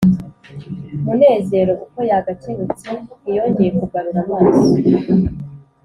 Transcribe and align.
munezero 1.03 1.71
uko 1.85 1.99
yagakebutse 2.11 2.89
ntiyongeye 3.21 3.69
kugarura 3.79 4.19
amaso 4.25 4.67